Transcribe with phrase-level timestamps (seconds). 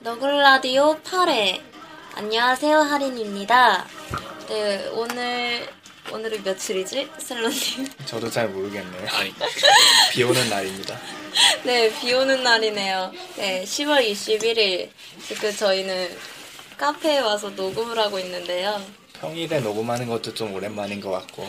[0.00, 1.60] 너굴라디오 8회
[2.14, 3.84] 안녕하세요 하린입니다
[4.48, 5.68] 네 오늘
[6.12, 7.10] 오늘은 며칠이지?
[7.18, 9.06] 셀로님 저도 잘 모르겠네요.
[10.10, 10.98] 비 오는 날입니다.
[11.64, 14.88] 네 비 오는 날이네요 네 10월 21일
[15.26, 16.16] 지금 저희는
[16.78, 18.80] 카페에 와서 녹음을 하고 있는데요
[19.20, 21.46] 평일에 녹음하는 것도 좀 오랜만인 것 같고,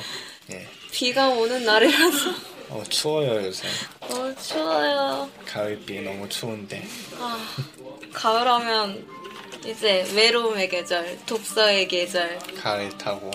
[0.52, 0.68] 예.
[0.92, 2.32] 비가 오는 날이라서
[2.70, 3.68] 어, 추워요, 요새.
[4.00, 6.86] 너무 추워요 가을비 너무 추운데.
[7.18, 7.38] 아
[8.14, 9.08] 가을하면
[9.66, 13.32] 이제 외로움의 계절 독서의 계절 가을 타고,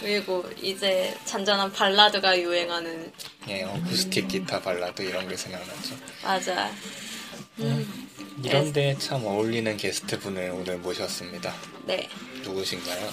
[0.00, 3.12] 그리고 이제 잔잔한 발라드가 유행하는
[3.48, 5.94] 예, 어쿠스틱 기타 발라드 이런 게 생각나죠.
[6.22, 6.70] 맞아
[7.60, 8.08] 음,
[8.42, 11.54] 이런데 참 어울리는 게스트 분을 오늘 모셨습니다.
[11.84, 12.08] 네
[12.42, 13.12] 누구신가요?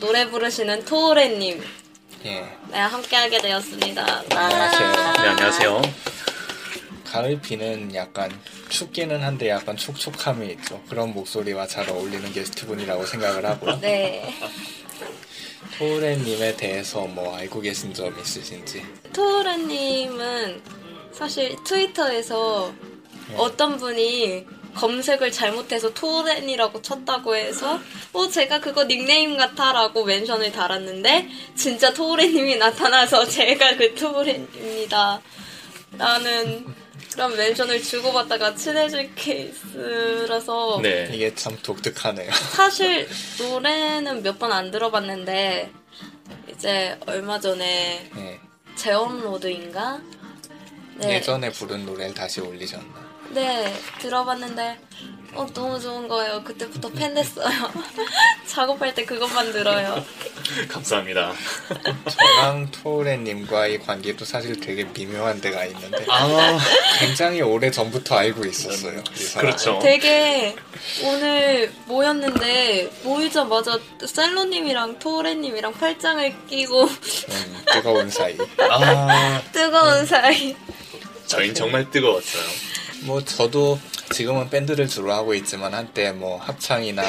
[0.00, 1.62] 노래 부르시는 토오레님
[2.24, 2.56] 예.
[2.70, 4.24] 네, 함께하게 되었습니다.
[4.30, 4.92] 안녕하세요.
[4.92, 5.82] 네, 안녕하세요.
[7.04, 8.30] 가을 비는 약간
[8.70, 10.82] 춥기는 한데 약간 촉촉함이 있죠.
[10.88, 13.78] 그런 목소리와 잘 어울리는 게스트 분이라고 생각을 하고요.
[13.82, 14.34] 네.
[15.78, 18.82] 토레님에 대해서 뭐 알고 계신 점 있으신지?
[19.12, 20.62] 토오레님은
[21.12, 22.72] 사실 트위터에서
[23.28, 23.34] 네.
[23.36, 27.80] 어떤 분이 검색을 잘못해서 토렌이라고 쳤다고 해서
[28.12, 35.20] 어 제가 그거 닉네임 같아라고 멘션을 달았는데 진짜 토렌님이 나타나서 제가 그 토렌입니다.
[35.96, 36.66] 라는
[37.12, 41.08] 그런 멘션을 주고받다가 친해질 케이스라서 네.
[41.12, 42.30] 이게 참 독특하네요.
[42.52, 43.08] 사실
[43.38, 45.70] 노래는 몇 번 안 들어봤는데
[46.50, 48.40] 이제 얼마 전에 네.
[48.74, 50.00] 재업로드인가?
[50.96, 53.03] 네, 예전에 부른 노래를 다시 올리셨나?
[53.34, 54.78] 네 들어봤는데
[55.34, 56.44] 어 너무 좋은 거예요.
[56.44, 57.48] 그때부터 팬 됐어요.
[58.46, 60.04] 작업할 때 그것만 들어요.
[60.70, 61.32] 감사합니다.
[62.08, 66.58] 저랑 토레님과의 관계도 사실 되게 미묘한 데가 있는데 아,
[67.00, 69.02] 굉장히 오래 전부터 알고 있었어요.
[69.38, 69.80] 그렇죠.
[69.82, 70.54] 되게
[71.02, 78.38] 오늘 모였는데 모이자마자 셀로님이랑 토레님이랑 팔짱을 끼고 음, 뜨거운 사이.
[78.70, 80.54] 아, 뜨거운 사이.
[81.26, 82.73] 저희는 정말 뜨거웠어요.
[83.04, 83.78] 뭐 저도
[84.12, 87.02] 지금은 밴드를 주로 하고 있지만 한때 뭐 합창이나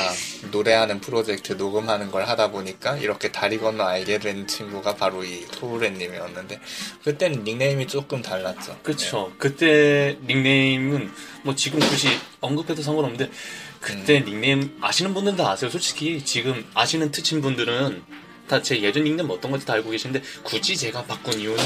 [0.52, 6.60] 노래하는 프로젝트 녹음하는 걸 하다 보니까 이렇게 다리 건너 알게 된 친구가 바로 이 토레님이었는데
[7.04, 8.78] 그때는 닉네임이 조금 달랐죠.
[8.84, 9.32] 그렇죠.
[9.38, 11.12] 그때 닉네임은
[11.44, 12.10] 뭐 지금 굳이
[12.42, 13.32] 언급해도 상관없는데
[13.80, 15.70] 그때 닉네임 아시는 분들은 다 아세요.
[15.70, 18.04] 솔직히 지금 아시는 트친 분들은
[18.48, 21.64] 다 제 예전 닉네임 어떤 건지 다 알고 계신데 굳이 제가 바꾼 이유는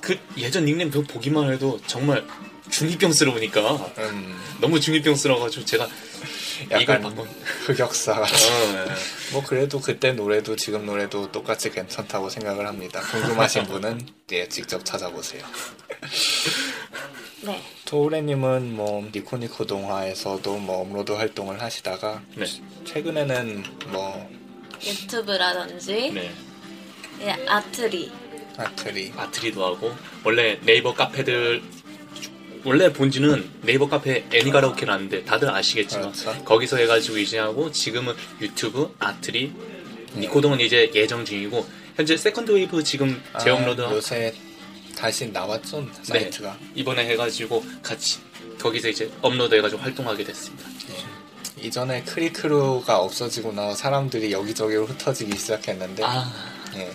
[0.00, 2.26] 그 예전 닉네임 보- 보기만 해도 정말
[2.80, 3.60] 중이병스러우니까
[3.98, 5.86] 음, 너무 중이병스러워가지고 제가
[6.64, 7.28] 이걸 약간 바꾼.
[7.66, 8.34] 흑역사 같은.
[8.80, 8.94] 어, 네.
[9.32, 13.00] 뭐 그래도 그때 노래도 지금 노래도 똑같이 괜찮다고 생각을 합니다.
[13.00, 14.00] 궁금하신 분은
[14.32, 15.44] 예, 직접 찾아보세요.
[17.42, 17.62] 네.
[17.84, 22.46] 토우레님은 뭐 니코니코 동화에서도 뭐 업로드 활동을 하시다가 네.
[22.84, 24.30] 최근에는 뭐
[24.82, 26.30] 유튜브라든지 네.
[27.22, 28.10] 예, 아트리
[28.56, 31.62] 아트리 아트리도 하고 원래 네이버 카페들
[32.64, 36.44] 원래 본진은 네이버 카페 애니가라오케라는데 다들 아시겠지만 그렇죠.
[36.44, 39.52] 거기서 해가지고 이제 하고 지금은 유튜브 아트리
[40.14, 40.20] 네.
[40.20, 41.66] 니코동은 이제 예정 중이고
[41.96, 44.34] 현재 세컨드 웨이브 지금 재업로드 아, 요새
[44.96, 48.20] 다시 나왔죠 사이트가 이번에 해가지고 같이
[48.58, 50.68] 거기서 이제 업로드 해가지고 활동하게 됐습니다.
[51.62, 56.32] 이전에 크리크루가 없어지고 나서 사람들이 여기저기로 흩어지기 시작했는데 아
[56.76, 56.90] 예.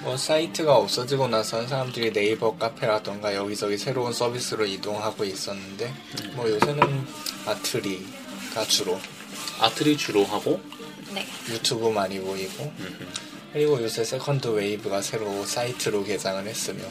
[0.00, 5.92] 뭐 사이트가 없어지고 나서 사람들이 네이버 카페라던가 여기저기 새로운 서비스로 이동하고 있었는데
[6.34, 7.06] 뭐 요새는
[7.46, 8.98] 아트리가 주로
[9.60, 10.60] 아트리 주로 하고
[11.12, 11.26] 네.
[11.48, 13.06] 유튜브 많이 보이고 음흠.
[13.52, 16.84] 그리고 요새 세컨드 웨이브가 새로 사이트로 개장을 했으며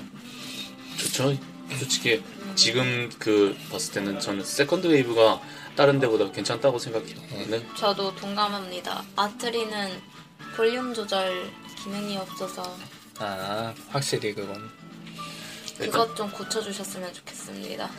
[0.98, 1.36] 좋죠.
[1.78, 2.24] 솔직히
[2.56, 5.42] 지금 그 봤을 때는 저는 세컨드 웨이브가
[5.76, 7.16] 다른 데보다 괜찮다고 생각해요.
[7.48, 7.64] 네.
[7.78, 9.04] 저도 동감합니다.
[9.16, 10.02] 아트리는
[10.56, 11.52] 볼륨 조절
[11.84, 12.76] 기능이 없어서
[13.20, 14.70] 아 확실히 그건
[15.78, 17.90] 그것 좀 고쳐주셨으면 좋겠습니다.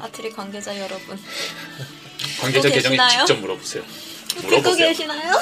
[0.00, 1.18] 아트리 관계자 여러분.
[2.40, 3.24] 관계자 계정에 계시나요?
[3.26, 3.82] 직접 물어보세요.
[4.28, 4.88] 듣고 물어보세요.
[4.88, 5.32] 계시나요?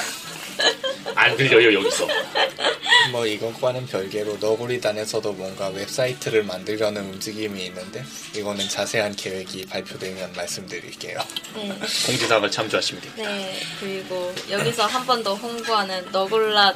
[1.15, 2.07] 안 들려요 여기서.
[3.11, 8.05] 뭐 이것과는 별개로 너구리단에서도 뭔가 웹사이트를 만들려는 움직임이 있는데
[8.35, 11.19] 이거는 자세한 계획이 발표되면 말씀드릴게요.
[11.55, 11.69] 네.
[12.05, 13.29] 공지사항을 참조하시면 됩니다.
[13.29, 13.59] 네.
[13.79, 16.73] 그리고 여기서 한 번 더 홍보하는 너굴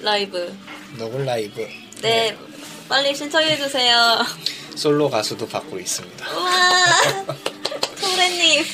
[0.00, 0.56] 라이브.
[0.96, 1.66] 너굴 라이브
[2.02, 2.36] 네.
[2.88, 4.24] 빨리 신청해주세요.
[4.74, 6.30] 솔로 가수도 받고 있습니다.
[6.30, 7.26] 우와!
[8.00, 8.64] 토우레님.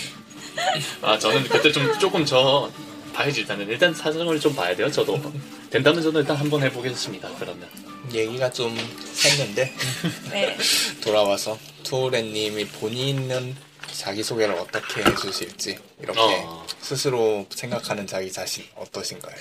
[1.03, 2.71] 아 저는 그때 좀 조금 저
[3.13, 4.91] 봐야지 일단은 일단 사정을 좀 봐야 돼요.
[4.91, 5.21] 저도
[5.71, 7.29] 된다면 저는 일단 한번 해보겠습니다.
[7.39, 7.69] 그러면
[8.13, 9.73] 얘기가 좀 샜는데
[10.31, 10.57] 네.
[11.03, 13.57] 돌아와서 투오레님이 본인은
[13.93, 16.67] 자기소개를 어떻게 해주실지 이렇게 어.
[16.81, 19.35] 스스로 생각하는 자기 자신 어떠신가요?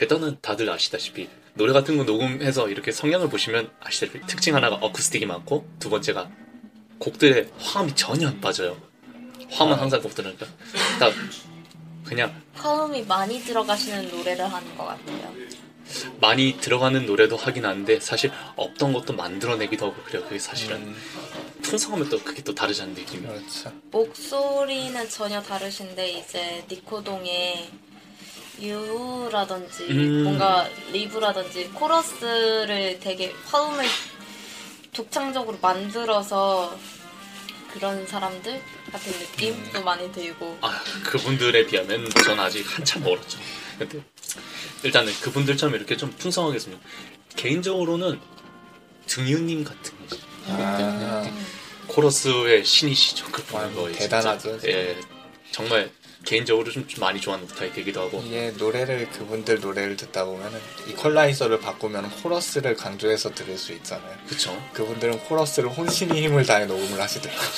[0.00, 5.66] 일단은 다들 아시다시피 노래 같은 거 녹음해서 이렇게 성향을 보시면 아시다시피 특징 하나가 어쿠스틱이 많고
[5.78, 6.30] 두 번째가
[6.98, 8.76] 곡들의 화음이 전혀 안 빠져요.
[9.50, 9.80] 화음은 아.
[9.80, 10.36] 항상 곡들은
[10.98, 11.12] 딱
[12.04, 15.34] 그냥 화음이 많이 들어가시는 노래를 하는 것 같아요.
[16.20, 20.24] 많이 들어가는 노래도 하긴 하는데 사실 없던 것도 만들어내기도 하고 그래요.
[20.24, 20.96] 그게 사실은 음,
[21.62, 23.26] 풍성하면 또 그게 또 다르지 않은 느낌이.
[23.26, 23.72] 그렇죠.
[23.90, 27.70] 목소리는 전혀 다르신데 이제 니코동의
[28.60, 30.24] 유라든지 음.
[30.24, 33.84] 뭔가 리브라든지 코러스를 되게 화음을
[34.92, 36.76] 독창적으로 만들어서
[37.72, 43.38] 그런 사람들 같은 느낌도 많이 들고 아 그분들에 비하면 전 아직 한참 멀었죠.
[43.78, 44.02] 근데
[44.82, 46.80] 일단은 그분들처럼 이렇게 좀 풍성하게 했으면
[47.36, 48.18] 개인적으로는
[49.06, 49.94] 등유님 같은
[50.48, 51.30] 아,
[51.88, 53.26] 코러스의 신이시죠.
[53.30, 54.58] 그분 와, 거의 대단하죠.
[54.66, 54.96] 예,
[55.50, 55.90] 정말
[56.26, 58.22] 개인적으로 좀, 좀 많이 좋아하는 스타일이기도 하고.
[58.26, 64.14] 이게 노래를 그분들 노래를 듣다 보면은 이퀄라이저를 바꾸면 코러스를 강조해서 들을 수 있잖아요.
[64.28, 64.60] 그쵸.
[64.74, 67.48] 그분들은 코러스를 혼신의 힘을 다해 녹음을 하시더라고요.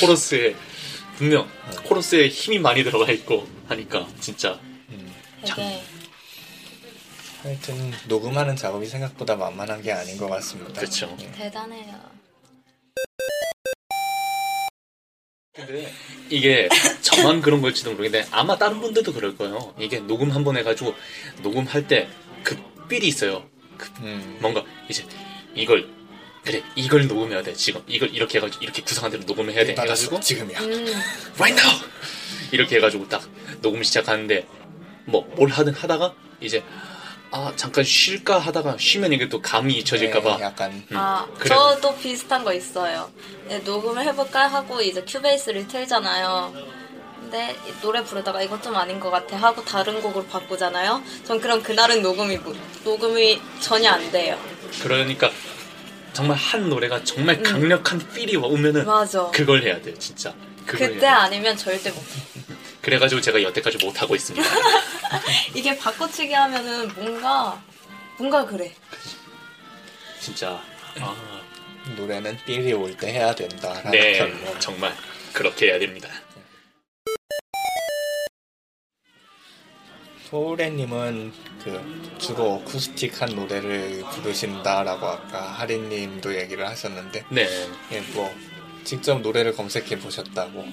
[0.00, 0.56] 코러스에
[1.16, 1.48] 분명
[1.84, 4.58] 코러스에 힘이 많이 들어가 있고 하니까 진짜
[5.44, 5.82] 되게
[7.42, 10.80] 하여튼 녹음하는 작업이 생각보다 만만한 게 아닌 것 같습니다.
[10.80, 11.16] 그쵸.
[11.20, 11.30] 예.
[11.32, 12.17] 대단해요.
[15.66, 15.92] 근데
[16.30, 16.68] 이게
[17.00, 19.74] 저만 그런 걸지도 모르겠는데 아마 다른 분들도 그럴 거예요.
[19.78, 20.94] 이게 녹음 한 번 해가지고
[21.42, 22.56] 녹음할 때그
[22.88, 23.48] 삘이 있어요.
[23.76, 25.04] 그 음, 뭔가 이제
[25.54, 25.88] 이걸
[26.44, 29.72] 그래 이걸 녹음해야 돼 지금 이걸 이렇게 해가지고 이렇게 구성한 대로 녹음을 해야 돼.
[29.72, 30.60] 해가지고 지금이야.
[30.60, 30.86] 음,
[31.38, 31.80] right now
[32.52, 33.22] 이렇게 해가지고 딱
[33.60, 34.46] 녹음 시작하는데
[35.06, 36.62] 뭐 뭘 하든 하다가 이제
[37.30, 41.54] 아 잠깐 쉴까 하다가 쉬면 이게 또 감이 잊혀질까봐 네, 약간 음, 아, 그래.
[41.54, 43.10] 저도 비슷한 거 있어요.
[43.48, 46.54] 네, 녹음을 해볼까 하고 이제 큐베이스를 틀잖아요.
[47.20, 51.02] 근데 이 노래 부르다가 이것 좀 아닌 것 같아 하고 다른 곡으로 바꾸잖아요.
[51.26, 54.38] 전 그럼 그날은 녹음이 뭐- 녹음이 전혀 안 돼요.
[54.82, 55.30] 그러니까
[56.14, 58.86] 정말 한 노래가 정말 강력한 필이 오면은 음.
[58.86, 59.26] 맞아.
[59.30, 60.34] 그걸 해야 돼요 진짜
[60.64, 61.06] 그걸 그때 해야 돼.
[61.36, 62.02] 아니면 절대 못.
[62.88, 64.48] 그래가지고 제가 여태까지 못 하고 있습니다
[65.54, 67.62] 이게 바꿔치기 하면은 뭔가
[68.16, 68.74] 뭔가 그래.
[70.20, 70.58] 진짜
[70.98, 71.14] 아,
[71.96, 74.58] 노래는 삘이 올 때 해야 된다라는 네 결론.
[74.58, 74.94] 정말
[75.34, 76.08] 그렇게 해야 됩니다
[80.30, 81.32] 소울애님은
[81.64, 87.46] 그 주로 어쿠스틱한 노래를 부르신다라고 아까 하리님도 얘기를 하셨는데 네
[87.92, 88.34] 예, 뭐
[88.88, 90.64] 직접 노래를 검색해 보셨다고.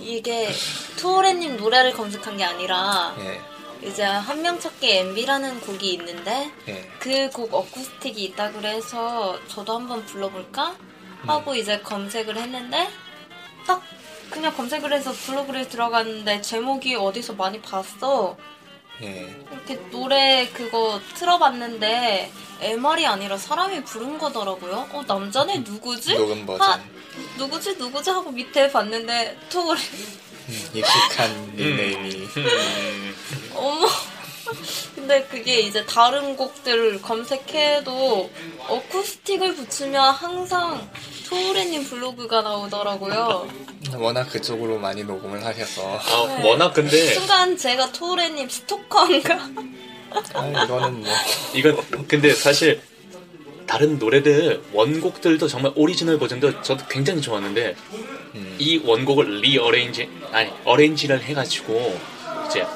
[0.00, 0.48] 이게
[0.96, 3.40] 투오레님 노래를 검색한 게 아니라 예,
[3.88, 6.88] 이제 한명 찾기 MB라는 곡이 있는데 예.
[7.00, 10.76] 그 곡 어쿠스틱이 있다 그래서 저도 한번 불러볼까
[11.26, 12.88] 하고 이제 검색을 했는데
[13.66, 13.82] 딱
[14.30, 18.36] 그냥 검색을 해서 블로그를 들어갔는데 제목이 어디서 많이 봤어
[19.02, 19.34] 예.
[19.50, 26.14] 이렇게 노래 그거 틀어봤는데 MR이 아니라 사람이 부른 거더라고요 어 남자네 누구지?
[26.14, 26.70] 녹음 버전.
[26.70, 26.80] 아,
[27.36, 29.80] 누구지 누구지 하고 밑에 봤는데 투오레
[30.48, 32.14] 음, 익숙한 닉네임이.
[32.36, 33.14] 음,
[33.54, 33.86] 어머.
[34.94, 38.30] 근데 그게 이제 다른 곡들을 검색해도
[38.68, 40.90] 어쿠스틱을 붙이면 항상
[41.28, 43.46] 토우레님 블로그가 나오더라고요.
[43.96, 49.34] 워낙 그쪽으로 많이 녹음을 하셔서 아 워낙 근데 순간 제가 토우레님 스토커인가?
[50.32, 51.08] 아, 이거는 뭐
[51.52, 52.80] 이건 근데 사실
[53.68, 57.76] 다른 노래들 원곡들도 정말 오리지널 버전도 저도 굉장히 좋았는데
[58.34, 62.00] 음, 이 원곡을 rearrange 아니 arrange를 해가지고
[62.46, 62.66] 이제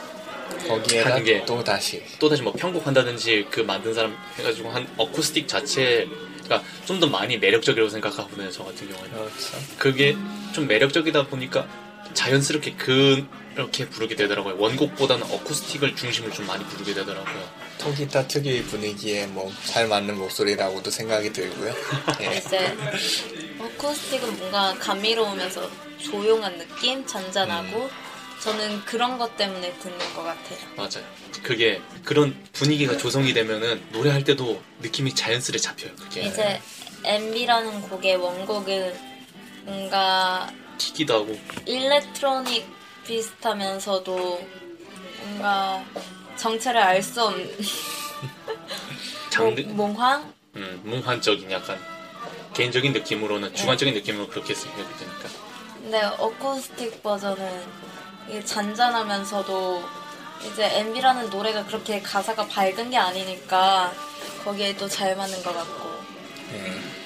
[0.68, 2.02] 거기에다 하는 게또 다시.
[2.18, 8.50] 또 다시 뭐 편곡한다든지 그 만든 사람 해가지고 한 어쿠스틱 자체가 좀더 많이 매력적이라고 생각하거든요
[8.50, 9.10] 저 같은 경우에는.
[9.10, 9.58] 그렇죠.
[9.78, 10.14] 그게
[10.52, 11.66] 좀 매력적이다 보니까
[12.12, 14.56] 자연스럽게 그렇게 부르게 되더라고요.
[14.58, 21.32] 원곡보다는 어쿠스틱을 중심으로 좀 많이 부르게 되더라고요 통기타 특유의 분위기에 뭐 잘 맞는 목소리라고도 생각이
[21.32, 21.74] 들고요.
[22.20, 22.36] 예.
[22.36, 22.76] 이제
[23.58, 27.88] 어쿠스틱은 뭔가 감미로우면서 조용한 느낌, 잔잔하고
[28.42, 30.58] 저는 그런 것 때문에 듣는 것 같아요.
[30.76, 31.04] 맞아요
[31.42, 36.60] 그게 그런 분위기가 조성이 되면은 노래할 때도 느낌이 자연스레 잡혀요 그게 이제
[37.04, 38.94] MB라는 곡의 원곡은
[39.64, 42.66] 뭔가 튀기도 하고 일렉트로닉
[43.06, 44.48] 비슷하면서도
[45.20, 45.84] 뭔가
[46.36, 47.50] 정체를 알 수 없는.
[49.30, 49.60] 장르?
[49.62, 50.32] 몽환?
[50.56, 51.78] 음, 몽환적인 약간
[52.54, 55.28] 개인적인 느낌으로는 주관적인 느낌으로 그렇게 생각이 되니까.
[55.82, 57.62] 근데 어쿠스틱 버전은
[58.28, 59.82] 이게 잔잔하면서도
[60.46, 63.92] 이제 MB라는 노래가 그렇게 가사가 밝은 게 아니니까
[64.44, 65.90] 거기에 또 잘 맞는 것 같고.
[66.52, 67.01] 예.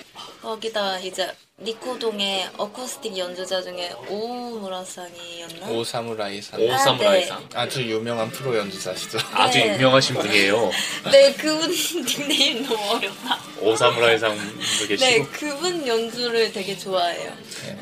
[0.47, 5.69] 거기다 이제 니코동의 어쿠스틱 연주자 중에 오무라상이었나?
[5.71, 7.59] 오사무라이상 오 사무라이상 네.
[7.59, 9.19] 아주 유명한 프로 연주자시죠.
[9.35, 9.75] 아주 네.
[9.75, 10.71] 유명하신 분이에요
[11.11, 11.69] 네, 그분
[12.07, 13.41] 닉네임 너무 어렵다.
[13.61, 17.33] 오 사무라이상도 계시고 네, 그분 연주를 되게 좋아해요.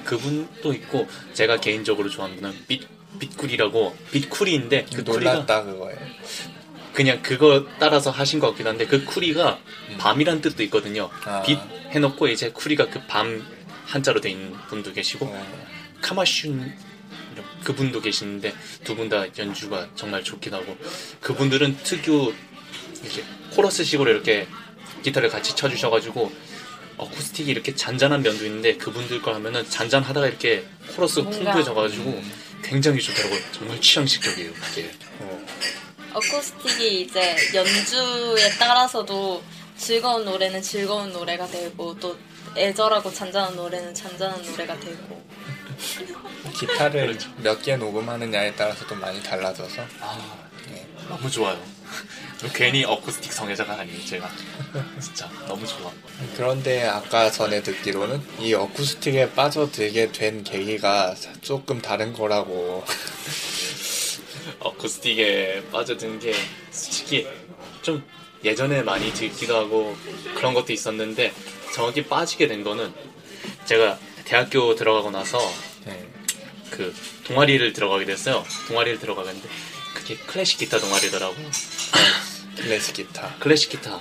[0.04, 5.98] 그분도 있고 제가 개인적으로 좋아하는 분은 빛 빛쿨이라고 빛쿨이인데 그 쿨이가 놀랐다 그거예요.
[6.94, 9.58] 그냥 그거 따라서 하신 것 같기도 한데 그 쿨이가
[9.98, 11.10] 밤이란 뜻도 있거든요.
[11.24, 11.42] 아.
[11.42, 11.58] 빛
[11.94, 13.44] 해놓고 이제 쿨이가 그 밤
[13.86, 15.66] 한자로 돼 있는 분도 계시고 어,
[16.02, 16.72] 카마슌
[17.64, 20.76] 그분도 계시는데 두 분 다 연주가 정말 좋기도 하고
[21.20, 22.32] 그분들은 특유
[23.04, 24.46] 이제 코러스식으로 이렇게
[25.02, 26.32] 기타를 같이 쳐주셔가지고
[26.96, 32.22] 어쿠스틱이 이렇게 잔잔한 면도 있는데 그분들 거 하면은 잔잔하다가 이렇게 코러스가 풍부해져가지고
[32.62, 33.40] 굉장히 좋더라고요.
[33.52, 34.90] 정말 취향식적이에요 그게.
[35.20, 35.46] 어.
[36.14, 39.42] 어쿠스틱이 이제 연주에 따라서도
[39.76, 42.16] 즐거운 노래는 즐거운 노래가 되고 또
[42.56, 45.24] 애절하고 잔잔한 노래는 잔잔한 노래가 되고
[46.56, 47.30] 기타를 그렇죠.
[47.38, 50.86] 몇개 녹음하느냐에 따라서도 많이 달라져서 아 예.
[51.08, 51.60] 너무 좋아요.
[52.52, 54.30] 괜히 어쿠스틱 성애자가 아니에요 제가.
[55.00, 55.90] 진짜 너무 좋아.
[56.36, 62.84] 그런데 아까 전에 듣기로는 이 어쿠스틱에 빠져들게 된 계기가 조금 다른 거라고
[64.60, 66.34] 어쿠스틱에 빠져든 게
[66.70, 67.26] 솔직히
[67.82, 68.04] 좀
[68.44, 69.96] 예전에 많이 듣기도 하고
[70.34, 71.32] 그런 것도 있었는데
[71.74, 72.92] 정확히 빠지게 된 거는
[73.64, 75.38] 제가 대학교 들어가고 나서
[75.88, 76.06] 예.
[76.70, 78.44] 그 동아리를 들어가게 됐어요.
[78.68, 79.48] 동아리를 들어가는데
[79.94, 81.50] 그게 클래식 기타 동아리더라고요.
[82.56, 84.00] 클래식 기타 클래식 기타.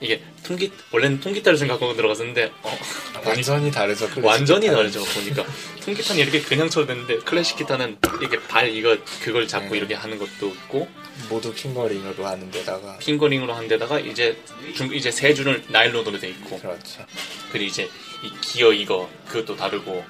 [0.00, 2.78] 이게 통기 원래는 통기타를 생각하고 들어갔었는데 어,
[3.24, 4.76] 완전히 다르죠 완전히 기타는.
[4.76, 5.44] 다르죠 보니까
[5.84, 9.76] 통기타는 이렇게 그냥 쳐도 되는데 클래식 기타는 이게 발 이거 그걸 잡고 음.
[9.76, 10.88] 이렇게 하는 것도 없고
[11.28, 12.98] 모두 핑거링으로 하는 데다가.
[12.98, 14.36] 핑거링으로 한 데다가 이제
[14.74, 16.58] 중 이제 세 줄은 나일론으로 돼 있고.
[16.58, 17.04] 그렇죠.
[17.52, 17.88] 그리고 이제
[18.22, 20.04] 이 기어 이거 그것도 다르고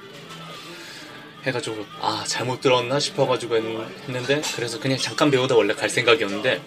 [1.45, 6.63] 해가지고 아 잘못 들었나 싶어가지고 했- 했는데 그래서 그냥 잠깐 배우다 원래 갈 생각이었는데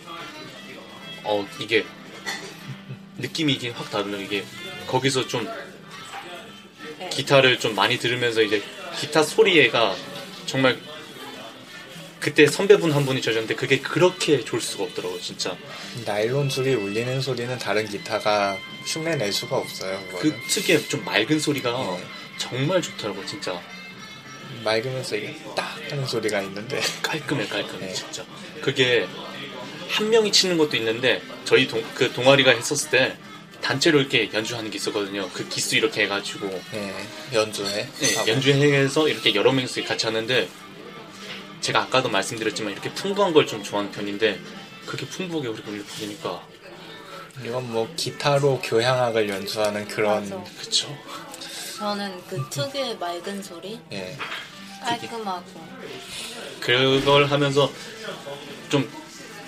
[1.23, 1.83] 어 이게
[3.17, 4.21] 느낌이 이게 확 다르네요.
[4.21, 4.45] 이게
[4.85, 5.47] 거기서 좀
[7.11, 8.61] 기타를 좀 많이 들으면서 이제
[8.99, 9.95] 기타 소리가
[10.45, 10.77] 정말
[12.19, 15.55] 그때 선배분 한 분이 저셨는데 그게 그렇게 좋을 수가 없더라고요 진짜.
[16.05, 20.47] 나일론 줄이 울리는 소리는 다른 기타가 흉내 낼 수가 없어요 그 그거는.
[20.47, 22.03] 특유의 좀 맑은 소리가 네.
[22.37, 23.61] 정말 좋더라고 진짜.
[24.63, 26.81] 맑으면서 이게 딱 하는 소리가 있는데.
[27.03, 27.93] 깔끔해 깔끔해 네.
[27.93, 28.25] 진짜.
[28.61, 29.07] 그게
[29.89, 33.17] 한 명이 치는 것도 있는데 저희 동, 그 동아리가 했었을 때
[33.61, 35.29] 단체로 이렇게 연주하는 게 있었거든요.
[35.33, 36.61] 그 기수 이렇게 해가지고.
[36.73, 36.93] 예,
[37.33, 38.27] 연주회 네.
[38.27, 40.47] 연주해서 이렇게 여러 명이서 같이 하는데
[41.67, 44.39] 제가 아까도 말씀드렸지만 이렇게 풍부한 걸 좀 좋아하는 편인데
[44.85, 46.41] 그렇게 풍부하게 우리 우리 부르니까
[47.43, 50.43] 이건 뭐 기타로 교향악을 연주하는 그런 맞아.
[50.59, 50.97] 그쵸
[51.77, 54.17] 저는 그 특유의 맑은 소리 예,
[54.81, 55.43] 깔끔하고
[56.61, 57.69] 그걸 하면서
[58.69, 58.89] 좀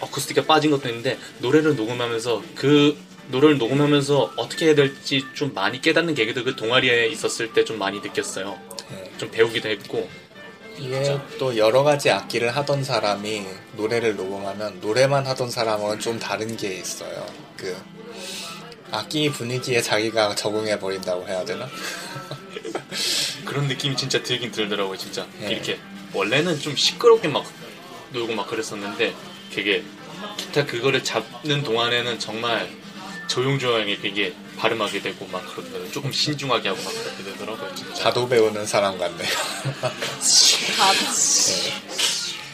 [0.02, 2.98] 어쿠스틱에 빠진 것도 있는데 노래를 녹음하면서 그
[3.30, 8.00] 노래를 녹음하면서 어떻게 해야 될지 좀 많이 깨닫는 계기도 그 동아리에 있었을 때 좀 많이
[8.02, 8.60] 느꼈어요.
[8.92, 9.12] 예.
[9.18, 10.10] 좀 배우기도 했고
[10.80, 16.74] 이게 또 여러 가지 악기를 하던 사람이 노래를 녹음하면 노래만 하던 사람은 좀 다른 게
[16.76, 17.26] 있어요.
[17.58, 17.76] 그
[18.92, 21.68] 악기 분위기에 자기가 적응해 버린다고 해야 되나?
[23.46, 24.98] 그런 느낌이 진짜 들긴 들더라고요.
[24.98, 25.52] 진짜 네.
[25.52, 25.78] 이렇게
[26.14, 27.46] 원래는 좀 시끄럽게 막
[28.12, 29.14] 놀고 막 그랬었는데
[29.54, 29.84] 그게
[30.38, 32.70] 기타 그거를 잡는 동안에는 정말
[33.28, 35.92] 조용조용하게 그게 발음하게 되고 막 그러더라고요.
[35.92, 37.76] 조금 신중하게 하고 막 그렇게 되더라고요.
[37.76, 37.94] 진짜.
[37.94, 39.30] 자도 배우는 사람 같네요.
[40.78, 40.92] 다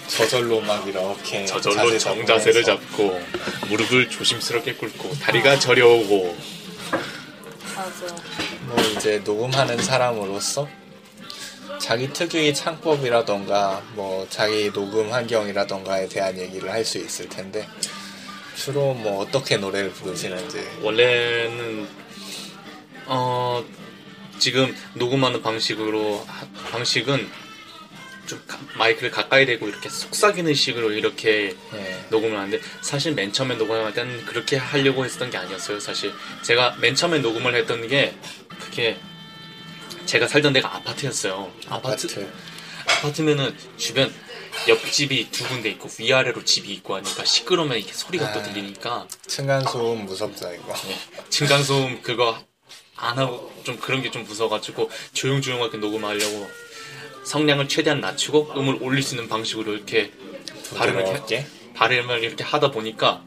[0.07, 3.19] 저절로 막 이렇게 저절로 자세 정자세를 잡고
[3.67, 6.37] 무릎을 조심스럽게 꿇고 다리가 저려오고
[7.75, 8.15] 맞아.
[8.67, 10.69] 뭐 이제 녹음하는 사람으로서
[11.79, 17.67] 자기 특유의 창법이라던가 뭐 자기 녹음 환경이라던가에 대한 얘기를 할 수 있을 텐데
[18.55, 21.87] 주로 뭐 어떻게 노래를 부르시는지 원래는
[23.07, 23.63] 어
[24.39, 27.29] 지금 녹음하는 방식으로 하- 방식은
[28.25, 32.05] 좀 가- 마이크를 가까이 대고 이렇게 속삭이는 식으로 이렇게 예.
[32.09, 35.79] 녹음을 하는데 사실 맨 처음에 녹음할 때는 그렇게 하려고 했던 게 아니었어요.
[35.79, 38.15] 사실 제가 맨 처음에 녹음을 했던 게
[38.59, 38.97] 그게
[40.07, 41.51] 제가 살던 데가 아파트였어요.
[41.67, 42.31] 아파트 아파트
[42.87, 44.11] 아파트면은 주변
[44.67, 48.43] 옆집이 두 군데 있고 위아래로 집이 있고 하니까 시끄러우면 이렇게 소리가 또 아.
[48.43, 50.73] 들리니까 층간소음 무섭죠 이거
[51.29, 52.37] 층간소음 그거
[52.95, 56.49] 안 하고 좀 그런 게 좀 무서워가지고 조용조용하게 녹음하려고
[57.25, 60.11] 성량을 최대한 낮추고 음을 올릴 수 있는 방식으로 이렇게
[60.77, 63.23] 발음을 이렇게 발음을 이렇게 하다 보니까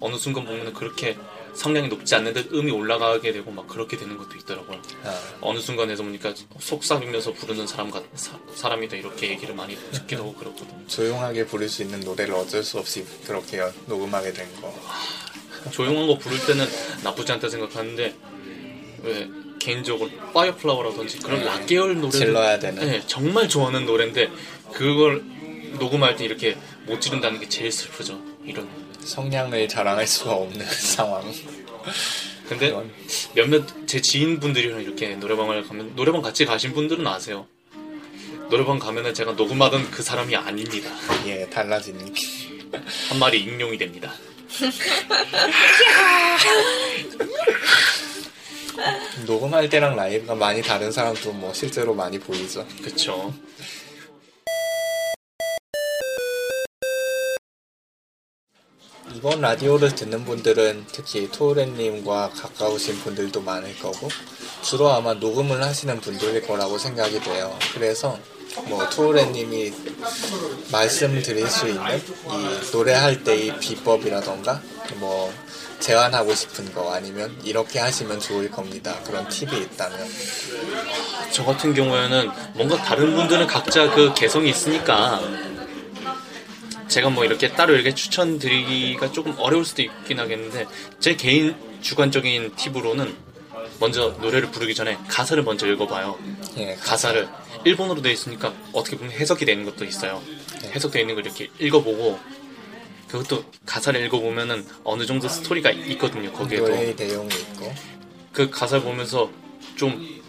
[0.00, 1.16] 어느 순간 보면 그렇게
[1.56, 4.80] 성량이 높지 않는데 음이 올라가게 되고 막 그렇게 되는 것도 있더라고요.
[5.04, 10.34] 아, 어느 순간에서 보니까 속삭이면서 부르는 사람 같 사, 사람이다 이렇게 얘기를 많이 듣기도 하고
[10.34, 10.86] 그렇거든요.
[10.86, 14.74] 조용하게 부를 수 있는 노래를 어쩔 수 없이 그렇게 연- 녹음하게 된 거.
[15.72, 16.66] 조용한 거 부를 때는
[17.02, 18.14] 나쁘지 않다 생각하는데
[19.02, 22.86] 왜 개인적으로 Fire Flower라든지 그런 락 계열 노래 질러야 되는.
[22.86, 24.30] 네, 정말 좋아하는 노래인데
[24.72, 25.24] 그걸
[25.78, 28.20] 녹음할 때 이렇게 못 지른다는 게 제일 슬프죠.
[28.44, 28.68] 이런.
[29.06, 31.22] 성량을 자랑할 수가 없는 상황.
[32.48, 32.90] 근데 이런.
[33.34, 37.46] 몇몇 제 지인분들이랑 이렇게 노래방을 가면 노래방 같이 가신 분들은 아세요.
[38.50, 40.90] 노래방 가면은 제가 녹음하던 그 사람이 아닙니다.
[41.26, 42.14] 예, 달라지는.
[43.08, 44.12] 한 마리 익룡이 됩니다.
[49.26, 52.66] 녹음할 때랑 라이브가 많이 다른 사람도 뭐 실제로 많이 보이죠.
[52.82, 53.32] 그쵸.
[59.14, 64.08] 이번 라디오를 듣는 분들은 특히 토우렌님과 가까우신 분들도 많을 거고
[64.62, 67.56] 주로 아마 녹음을 하시는 분들일 거라고 생각이 돼요.
[67.74, 68.18] 그래서
[68.68, 69.72] 뭐 토우렌님이
[70.72, 74.60] 말씀드릴 수 있는 이 노래할 때의 비법이라던가
[74.96, 75.32] 뭐
[75.78, 78.96] 제안하고 싶은 거 아니면 이렇게 하시면 좋을 겁니다.
[79.04, 79.98] 그런 팁이 있다면
[81.32, 85.20] 저 같은 경우에는 뭔가 다른 분들은 각자 그 개성이 있으니까
[86.88, 90.66] 제가 뭐 이렇게 따로 이렇게 추천드리기가 조금 어려울 수도 있긴 하겠는데
[91.00, 93.14] 제 개인 주관적인 팁으로는
[93.80, 96.18] 먼저 노래를 부르기 전에 가사를 먼저 읽어봐요.
[96.58, 97.28] 예, 가사를
[97.64, 100.22] 일본어로 되어 있으니까 어떻게 보면 해석이 되는 것도 있어요.
[100.64, 102.18] 해석되어 있는 걸 이렇게 읽어보고
[103.08, 106.32] 그것도 가사를 읽어보면은 어느 정도 스토리가 있거든요.
[106.32, 107.74] 거기에도 노래의 내용이 있고
[108.32, 109.30] 그 가사를 보면서
[109.76, 110.22] 좀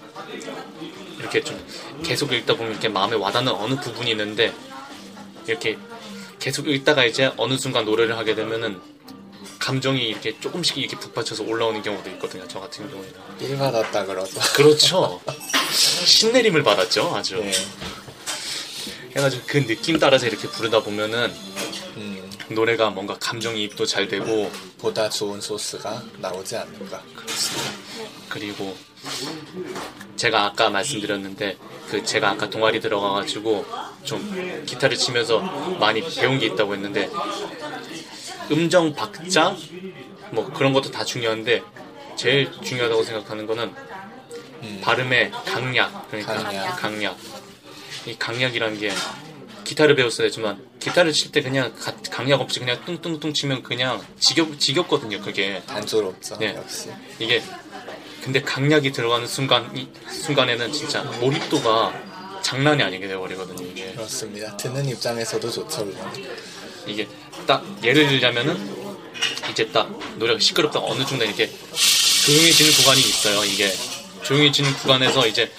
[1.20, 1.60] 이렇게 좀
[2.04, 4.54] 계속 읽다 보면 이렇게 마음에 와닿는 어느 부분이 있는데
[5.48, 5.78] 이렇게
[6.48, 8.80] 계속 읽다가 이제 어느 순간 노래를 하게 되면은
[9.60, 12.48] 감정이 이렇게 조금씩 이렇게 북받쳐서 올라오는 경우도 있거든요.
[12.48, 13.14] 저 같은 경우에는.
[13.42, 14.40] 삘 받았다 그러죠.
[14.56, 15.22] 그렇죠.
[16.06, 17.14] 신내림을 받았죠.
[17.14, 17.36] 아주.
[17.44, 17.52] 예,
[19.18, 21.34] 해가지고 그 느낌 따라서 이렇게 부르다 보면은
[21.98, 27.04] 음, 노래가 뭔가 감정이입도 잘 되고 보다 좋은 소스가 나오지 않는가.
[28.30, 28.76] 그리고
[30.16, 31.58] 제가 아까 말씀드렸는데
[31.90, 33.66] 그 제가 아까 동아리 들어가가지고
[34.04, 35.40] 좀 기타를 치면서
[35.80, 37.10] 많이 배운 게 있다고 했는데
[38.52, 39.56] 음정 박자
[40.32, 41.64] 뭐 그런 것도 다 중요한데
[42.16, 43.74] 제일 중요하다고 생각하는 거는
[44.64, 44.82] 음.
[44.84, 46.78] 발음의 강약 그러니까 강약.
[46.78, 47.18] 강약
[48.08, 48.92] 이 강약이라는 게
[49.68, 54.58] 기타를 배웠어야 했지만 기타를 칠 때 그냥 가- 강약 없이 그냥 뚱뚱뚱 치면 그냥 지겹
[54.60, 56.38] 지겹거든요 그게 단조롭죠.
[56.40, 56.56] 네.
[56.56, 56.90] 역시.
[57.20, 57.44] 이게
[58.24, 61.94] 근데 강약이 들어가는 순간 이 순간에는 진짜 몰입도가
[62.42, 64.56] 장난이 아니게 돼버리거든요 이게 그렇습니다.
[64.58, 66.00] 듣는 입장에서도 좋죠, 물론.
[66.86, 67.08] 이게
[67.46, 68.78] 딱 예를 들자면은
[69.52, 71.50] 이제 딱 노래가 시끄럽다 어느 순간 이렇게
[72.26, 73.72] 조용해지는 구간이 있어요 이게
[74.24, 75.52] 조용해지는 구간에서 이제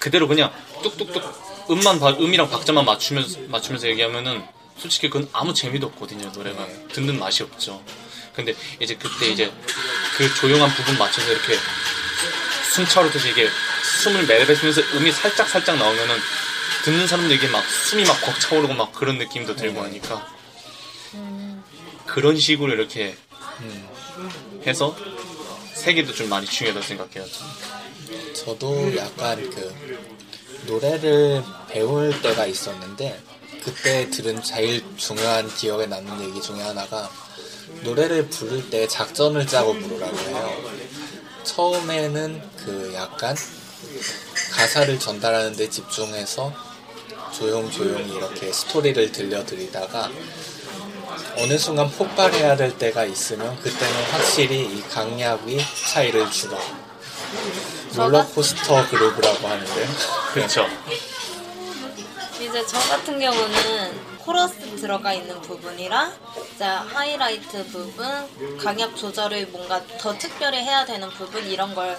[0.00, 0.50] 그대로 그냥
[0.82, 4.44] 뚝뚝뚝 음만 바- 음이랑 박자만 맞추면서 맞추면서 얘기하면은
[4.78, 6.86] 솔직히 그건 아무 재미도 없거든요 노래가 네.
[6.92, 7.82] 듣는 맛이 없죠
[8.34, 9.52] 근데 이제 그때 이제
[10.16, 11.56] 그 조용한 부분 맞춰서 이렇게
[12.72, 13.48] 숨 차오르듯이 이게
[14.02, 16.16] 숨을 내뱉으면서 음이 살짝 살짝 나오면은
[16.84, 19.80] 듣는 사람들에게 막 숨이 막 벅차오르고 막 그런 느낌도 들고 네.
[19.86, 20.26] 하니까
[22.06, 23.16] 그런 식으로 이렇게
[23.60, 23.88] 음,
[24.66, 24.96] 해서
[25.74, 27.26] 세계도 좀 많이 중요하다고 생각해요.
[28.34, 29.74] 저도 약간 그
[30.66, 33.20] 노래를 배울 때가 있었는데
[33.62, 37.10] 그때 들은 제일 중요한 기억에 남는 얘기 중에 하나가
[37.82, 40.62] 노래를 부를 때 작전을 짜고 부르라고 해요.
[41.44, 43.36] 처음에는 그 약간
[44.52, 46.52] 가사를 전달하는 데 집중해서
[47.32, 50.10] 조용조용히 이렇게 스토리를 들려드리다가
[51.38, 55.58] 어느 순간 폭발해야 될 때가 있으면 그때는 확실히 이 강약이
[55.92, 56.56] 차이를 주다.
[57.96, 59.88] 롤러코스터 그룹이라고 하는데요.
[60.32, 60.66] 그렇죠.
[62.40, 66.12] 이제 저 같은 경우는 코러스 들어가 있는 부분이랑
[66.54, 71.98] 이제 하이라이트 부분, 강약 조절을 뭔가 더 특별히 해야 되는 부분 이런 걸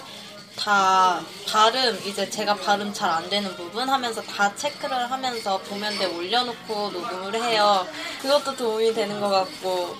[0.58, 6.90] 다 발음 이제 제가 발음 잘 안 되는 부분 하면서 다 체크를 하면서 도면대 올려놓고
[6.90, 7.86] 녹음을 해요.
[8.20, 9.96] 그것도 도움이 되는 것 같고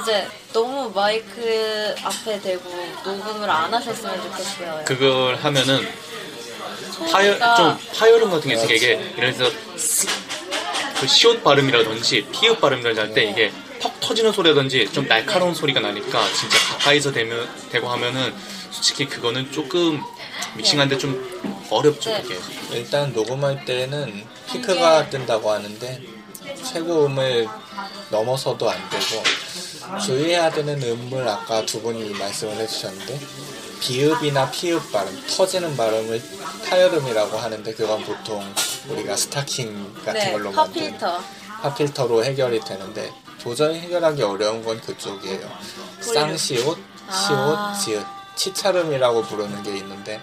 [0.00, 2.70] 이제 너무 마이크 앞에 대고
[3.04, 4.82] 녹음을 안 하셨으면 좋겠어요.
[4.86, 5.88] 그걸 하면은
[7.10, 10.06] 파열 좀 파열음 같은 게 있으니까 이게 예를 들어서 스-
[11.00, 16.56] 그 시옷 발음이라든지 피읍 발음이라든지 할때 이게 퍽 터지는 소리라든지 좀 날카로운 소리가 나니까 진짜
[16.70, 18.32] 가까이서 대면 대고 하면은
[18.74, 20.02] 솔직히 그거는 조금
[20.56, 22.22] 믹싱하는데 좀 어렵죠 네.
[22.22, 22.38] 그게.
[22.72, 26.02] 일단 녹음할 때는 피크가 뜬다고 하는데
[26.64, 27.48] 최고음을
[28.10, 33.20] 넘어서도 안 되고 주의해야 되는 음을 아까 두 분이 말씀을 해주셨는데
[33.80, 36.22] 비읍이나 피읍 발음, 터지는 발음을
[36.68, 38.42] 파열음이라고 하는데 그건 보통
[38.88, 41.15] 우리가 스타킹 같은 네, 걸로 만든 pop filter.
[41.15, 41.20] pop
[41.62, 45.50] filter로 해결이 되는데 도저히 해결하기 어려운 건 그쪽이에요.
[46.00, 47.74] 쌍시옷, 아.
[47.74, 50.20] 시옷, 지읒, 치찰음이라고 부르는 게 있는데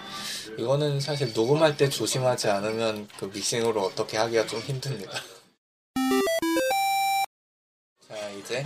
[0.58, 5.12] 이거는 사실 녹음할 때 조심하지 않으면 그 믹싱으로 어떻게 하기가 좀 힘듭니다.
[8.08, 8.64] 자 이제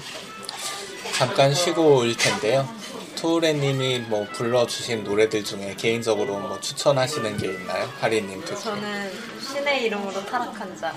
[1.17, 2.69] 잠깐 쉬고 올 텐데요.
[3.17, 7.91] 투레님이 뭐 불러주신 노래들 중에 개인적으로 뭐 추천하시는 게 있나요?
[8.01, 8.45] 하리님.
[8.45, 10.93] 저는 신의 이름으로 타락한 자.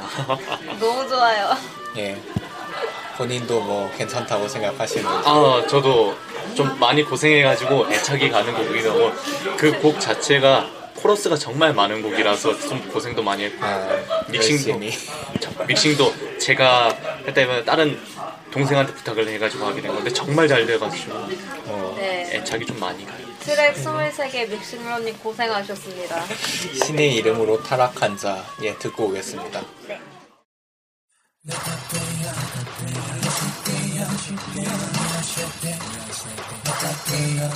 [0.80, 1.56] 너무 좋아요.
[1.98, 2.22] 예.
[3.18, 5.08] 본인도 뭐 괜찮다고 생각하시는지.
[5.26, 6.16] 아 저도
[6.56, 9.12] 좀 많이 고생해가지고 애착이 가는 곡이기도 하고
[9.58, 13.88] 그 곡 자체가 코러스가 정말 많은 곡이라서 좀 고생도 많이 했고 아,
[14.28, 14.80] 믹싱도.
[15.68, 16.90] 믹싱도 제가
[17.26, 17.98] 했다 보면 다른
[18.52, 21.14] 동생한테 부탁을 해가지고 하게 된 건데 정말 잘 돼가지고
[21.68, 22.30] 어, 네.
[22.34, 23.26] 애착이 좀 많이 가요.
[23.40, 26.26] 트랙 23개 믹싱러님 고생하셨습니다.
[26.84, 29.62] 신의 이름으로 타락한 자, 예, 듣고 오겠습니다.
[34.00, 35.76] よ手を離して
[36.66, 37.50] 渡ってよ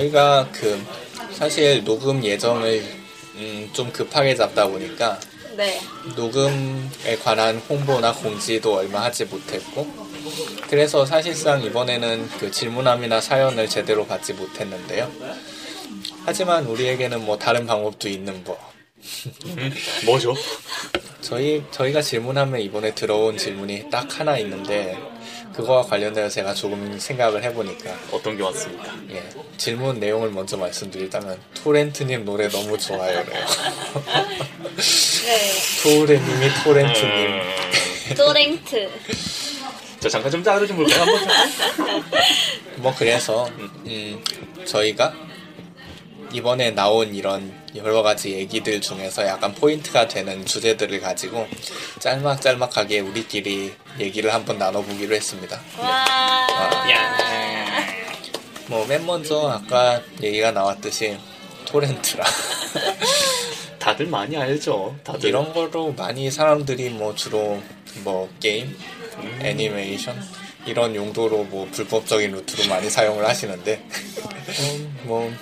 [0.00, 0.82] 저희가 그,
[1.32, 2.82] 사실 녹음 예정을
[3.36, 5.18] 음, 좀 급하게 잡다 보니까
[5.56, 5.80] 네.
[6.16, 9.86] 녹음에 관한 홍보나 공지도 얼마 하지 못했고
[10.68, 15.10] 그래서 사실상 이번에는 그 질문함이나 사연을 제대로 받지 못했는데요.
[16.24, 18.58] 하지만 우리에게는 뭐 다른 방법도 있는 법.
[19.46, 19.72] 음,
[20.06, 20.34] 뭐죠?
[21.20, 24.96] 저희 저희가 질문하면 이번에 들어온 질문이 딱 하나 있는데
[25.54, 28.94] 그거와 관련되어 제가 조금 생각을 해보니까 어떤 게 왔습니까?
[29.10, 29.22] 예,
[29.56, 33.46] 질문 내용을 먼저 말씀드리자면 토렌트님 노래 너무 좋아요래요.
[35.24, 35.52] 네.
[35.82, 37.40] 토레님이 토렌트님 음,
[38.16, 38.90] 토렌트.
[40.00, 41.00] 자 잠깐 좀 따로 좀 볼까요?
[41.00, 42.02] 한번.
[42.76, 44.24] 뭐 그래서 음,
[44.64, 45.12] 저희가
[46.32, 51.46] 이번에 나온 이런 여러 가지 얘기들 중에서 약간 포인트가 되는 주제들을 가지고
[51.98, 55.60] 짤막짤막하게 우리끼리 얘기를 한번 나눠보기로 했습니다.
[55.78, 56.06] 와.
[58.68, 61.18] 뭐맨 먼저 아까 얘기가 나왔듯이
[61.66, 62.24] 토렌트라
[63.80, 64.96] 다들 많이 알죠.
[65.02, 67.60] 다들 이런 거로 많이 사람들이 뭐 주로
[68.04, 68.76] 뭐 게임,
[69.18, 69.38] 음.
[69.42, 70.22] 애니메이션
[70.66, 73.82] 이런 용도로 뭐 불법적인 루트로 많이 사용을 하시는데
[74.60, 75.32] 음, 뭐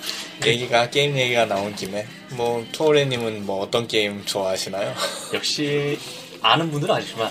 [0.45, 4.93] 얘기가 게임 얘기가 나온 김에 뭐 토레님은 뭐 어떤 게임 좋아하시나요?
[5.33, 5.99] 역시
[6.41, 7.29] 아는 분들은 아시지만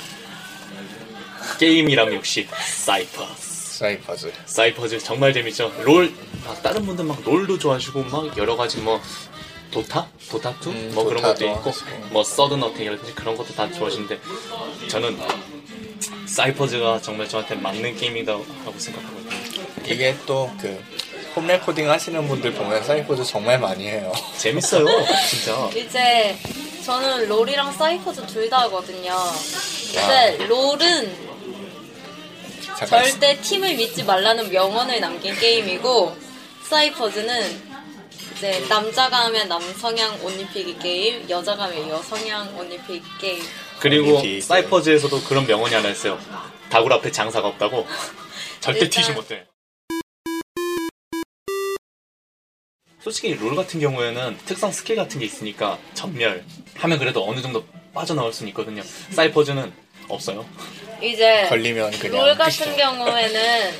[1.59, 3.27] 게임이라면 역시 사이퍼.
[3.37, 4.33] 사이퍼즈.
[4.47, 5.73] 사이퍼즈 정말 재밌죠.
[5.85, 6.13] 롤
[6.47, 9.01] 아, 다른 분들 막 롤도 좋아하시고 막 여러 가지 뭐
[9.71, 11.91] 도타, 도타 2, 음, 뭐 그런 것도 있고 하시고.
[12.11, 14.19] 뭐 서든 어택이라든지 그런 것도 다 좋아하시는데
[14.89, 15.19] 저는
[16.27, 18.45] 사이퍼즈가 정말 저한테 맞는 게임이라고
[18.77, 19.31] 생각하거든요.
[19.87, 20.83] 이게 또 그
[21.37, 24.13] home recording 하시는 분들 보면 사이퍼즈 정말 많이 해요.
[24.39, 24.85] 재밌어요,
[25.31, 25.71] 진짜.
[25.77, 26.37] 이제
[26.85, 29.15] 저는 롤이랑 사이퍼즈 둘 다 하거든요.
[29.95, 31.29] 근데 롤은
[32.77, 36.17] 잠깐 절대 팀을 믿지 말라는 명언을 남긴 게임이고
[36.69, 37.69] 사이퍼즈는
[38.37, 43.43] 이제 남자가 하면 남성향 옷 입히기 게임, 여자가 하면 여성향 옷 입히기 게임.
[43.81, 46.19] 그리고 사이퍼즈에서도 그런 명언이 하나 있어요.
[46.71, 47.87] 다굴 앞에 장사가 없다고.
[48.61, 49.45] 절대 일단- 튀지 못해.
[53.01, 57.65] 솔직히 롤 같은 경우에는 특성 스킬 같은 게 있으니까 전멸 하면 그래도 어느 정도
[57.95, 58.83] 빠져나올 수는 있거든요.
[59.13, 59.73] 사이퍼즈는
[60.09, 60.45] 없어요.
[61.01, 62.77] 이제 걸리면 그냥 롤 같은 끝이죠.
[62.77, 63.73] 경우에는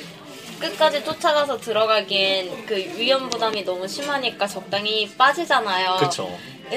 [0.59, 5.97] 끝까지 쫓아가서 들어가기엔 그 위험 부담이 너무 심하니까 적당히 빠지잖아요.
[5.97, 6.29] 그쵸.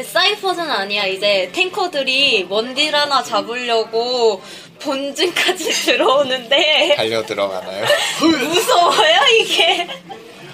[0.02, 1.04] 사이퍼즈는 아니야.
[1.06, 4.40] 이제 탱커들이 원딜 하나 잡으려고
[4.80, 7.84] 본진까지 들어오는데 달려 들어가나요?
[8.20, 9.86] 무서워요 이게.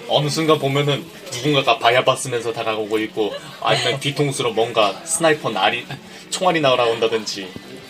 [0.07, 5.85] 어느 순간 보면은 누군가가 바야바 쓰면서 다가오고 있고 아니면 뒤통수로 뭔가 sniper 날이
[6.31, 7.47] 총알이 날아온다든지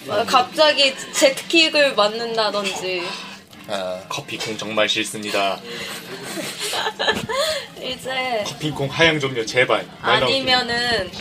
[0.09, 3.03] 어, 갑자기 jet kick을 맞는다든지
[3.69, 5.59] 아, 커피콩 정말 싫습니다.
[7.81, 9.85] 이제 커피콩 하향 좀요 제발.
[10.01, 10.23] 말.
[10.23, 11.11] 아니면은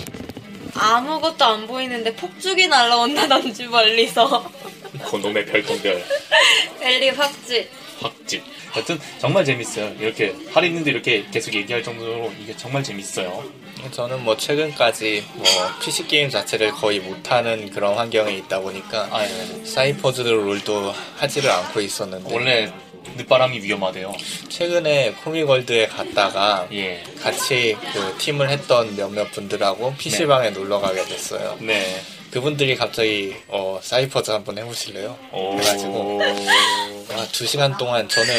[0.75, 4.51] 아무것도 안 보이는데 폭죽이 날라온다든지 멀리서
[5.11, 6.05] 그놈의 별똥별
[6.81, 7.69] 엘리 확지
[8.01, 8.43] 확집.
[8.71, 9.95] 하여튼 정말 재밌어요.
[9.99, 13.45] 이렇게 할인인데 이렇게 계속 얘기할 정도로 이게 정말 재밌어요.
[13.91, 15.45] 저는 뭐 최근까지 뭐
[15.83, 19.65] PC 게임 자체를 거의 못하는 그런 환경에 있다 보니까 아, 예.
[19.65, 22.73] 사이퍼즈 롤도 하지를 않고 있었는데 원래
[23.17, 24.13] 늦바람이 위험하대요.
[24.49, 27.03] 최근에 코미걸드에 갔다가 예.
[27.23, 31.57] 같이 그 팀을 했던 몇몇 분들하고 PC방에 놀러 가게 됐어요.
[31.61, 32.01] 네.
[32.31, 35.19] 그분들이 갑자기 어, 사이퍼즈 한번 해보실래요?
[35.33, 35.57] 오.
[35.57, 38.35] 그래가지고 와, 두 시간 동안 저는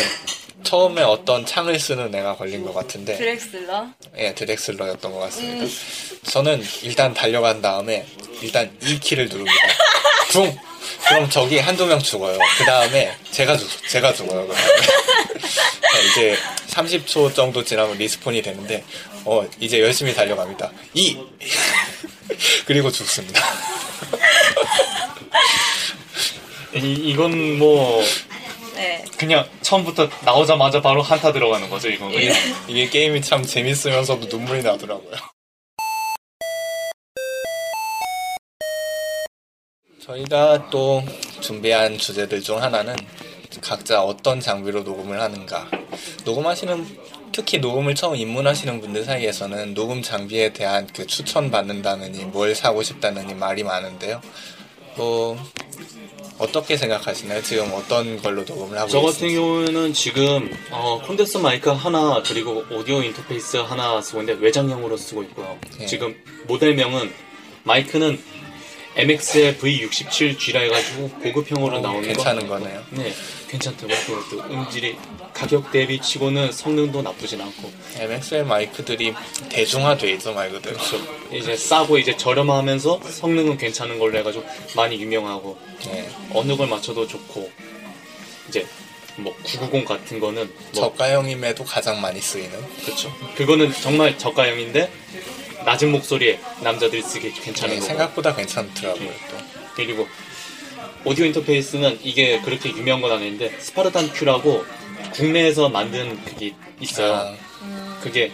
[0.64, 5.64] 처음에 어떤 창을 쓰는 애가 걸린 것 같은데 드렉슬러 예, 드렉슬러였던 것 같습니다.
[5.64, 6.20] 음.
[6.24, 8.06] 저는 일단 달려간 다음에
[8.42, 9.68] 일단 2키를 누릅니다.
[10.32, 10.56] 붕!
[11.08, 12.38] 그럼 저기 한두 명 죽어요.
[12.58, 14.48] 그 다음에 제가 죽, 제가 죽어요.
[14.48, 14.82] 그 다음에.
[16.12, 18.84] 이제 30초 정도 지나면 리스폰이 되는데,
[19.26, 20.72] 어, 이제 열심히 달려갑니다.
[20.94, 21.18] 2!
[22.66, 23.42] 그리고 죽습니다.
[26.76, 28.02] 이, 이건 뭐
[28.80, 32.10] 네 그냥 처음부터 나오자마자 바로 한타 들어가는 거죠 이거.
[32.12, 32.34] 이게,
[32.70, 35.12] 이게 게임이 참 재밌으면서도 눈물이 나더라고요.
[40.02, 41.04] 저희가 또
[41.42, 42.96] 준비한 주제들 중 하나는
[43.62, 45.70] 각자 어떤 장비로 녹음을 하는가.
[46.24, 47.09] 녹음하시는
[47.40, 53.34] 특히 녹음을 처음 입문하시는 분들 사이에서는 녹음 장비에 대한 그 추천 받는다느니 뭘 사고 싶다느니
[53.34, 54.22] 말이 많은데요.
[54.98, 55.42] 뭐
[56.38, 57.42] 어떻게 생각하시나요?
[57.42, 59.40] 지금 어떤 걸로 녹음을 하고 저 같은 있습니까?
[59.40, 65.58] 경우에는 지금 어, 콘덴서 마이크 하나 그리고 오디오 인터페이스 하나 쓰고 있는데 외장형으로 쓰고 있고요.
[65.80, 65.86] 예.
[65.86, 67.14] 지금 모델명은
[67.64, 68.22] 마이크는
[69.00, 72.60] MX의 V67G라 해가지고 고급형으로 어, 나오는 괜찮은 거.
[72.60, 72.84] 거네요.
[72.92, 73.14] 네,
[73.48, 73.94] 괜찮다고
[74.30, 74.98] 또 음질이
[75.34, 79.14] 가격 대비 치고는 성능도 나쁘진 않고 MXL 마이크들이
[79.50, 80.78] 대중화돼 있어 말 그대로.
[81.32, 84.44] 이제 싸고 이제 저렴하면서 성능은 괜찮은 걸로 해가지고
[84.76, 86.10] 많이 유명하고 네.
[86.34, 87.50] 어느 걸 맞춰도 좋고
[88.50, 88.66] 이제
[89.16, 92.52] 뭐 990 같은 거는 뭐 저가형임에도 가장 많이 쓰이는.
[92.84, 93.14] 그렇죠.
[93.36, 94.92] 그거는 정말 저가형인데
[95.70, 97.88] 낮은 목소리에 남자들이 쓰기 괜찮은 네, 거고.
[97.88, 99.08] 생각보다 괜찮더라고요.
[99.30, 99.38] 또.
[99.76, 100.08] 그리고
[101.06, 104.66] 오디오 인터페이스는 이게 그렇게 유명한 건 아닌데 스파르탄 큐라고
[105.14, 107.14] 국내에서 만든 그게 있어요.
[107.14, 107.36] 아,
[108.02, 108.32] 그게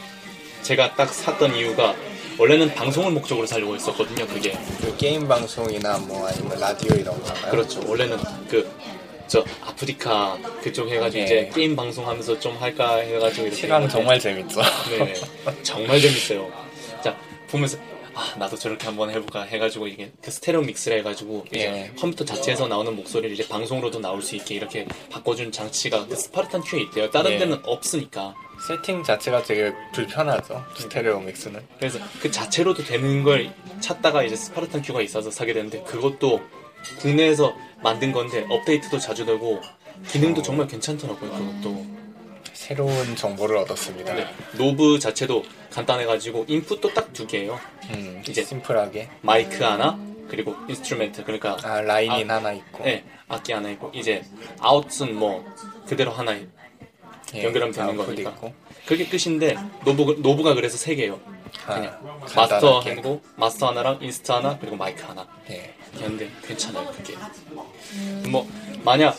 [0.61, 1.93] 제가 딱 샀던 이유가
[2.37, 4.25] 원래는 방송을 목적으로 살려고 했었거든요.
[4.27, 7.51] 그게 그 게임 방송이나 뭐 아니면 라디오 이런 건가요?
[7.51, 7.81] 그렇죠.
[7.85, 8.17] 원래는
[8.49, 8.95] 그
[9.27, 11.25] 저 아프리카 그쪽 해가지고 네.
[11.25, 14.61] 이제 게임 방송하면서 좀 할까 해가지고 이렇게 했는데 정말 재밌죠.
[14.89, 15.13] 네,
[15.63, 16.64] 정말 재밌어요.
[17.55, 17.77] 자 보면서
[18.13, 21.91] 아 나도 저렇게 한번 해볼까 해가지고 이게 그 스테레오 믹스를 해가지고 예.
[21.97, 26.81] 컴퓨터 자체에서 나오는 목소리를 이제 방송으로도 나올 수 있게 이렇게 바꿔준 장치가 그 스파르탄 큐에
[26.83, 27.09] 있대요.
[27.11, 27.37] 다른 예.
[27.37, 28.35] 데는 없으니까.
[28.67, 30.63] 세팅 자체가 되게 불편하죠.
[30.77, 31.61] 스테레오 믹스는.
[31.77, 36.41] 그래서 그 자체로도 되는 걸 찾다가 이제 스파르탄 큐가 있어서 사게 됐는데 그것도
[36.99, 39.61] 국내에서 만든 건데 업데이트도 자주 되고
[40.07, 41.31] 기능도 정말 괜찮더라고요.
[41.31, 42.04] 그것도.
[42.55, 44.13] 새로운 정보를 얻었습니다.
[44.13, 44.27] 네.
[44.57, 47.59] knob 자체도 간단해가지고 인풋도 딱 두 개예요.
[47.91, 49.09] 음, 이제- 심플하게.
[49.21, 49.97] 마이크 하나
[50.29, 52.83] 그리고 instrument 그러니까 아, line in 아, 하나 있고.
[52.83, 54.23] 네, 악기 하나 있고 이제
[54.59, 55.45] 아웃은 뭐
[55.87, 56.35] 그대로 하나
[57.35, 58.31] 예, 연결하면 되는 거니까.
[58.31, 58.53] 있고.
[58.85, 59.55] 그게 끝인데
[59.85, 61.19] knob knob가 그래서 세 개예요.
[61.67, 62.91] 아, 그냥 마스터 간단하게.
[62.95, 65.27] 하고 마스터 하나랑 inst 하나 그리고 마이크 하나.
[65.49, 65.73] 예.
[65.97, 67.15] 근데 괜찮아요 그게.
[68.29, 68.47] 뭐
[68.83, 69.17] 만약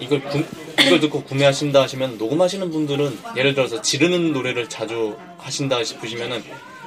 [0.00, 0.44] 이걸 구,
[0.80, 6.42] 이걸 듣고 구매하신다 하시면 녹음하시는 분들은 예를 들어서 지르는 노래를 자주 하신다 싶으시면은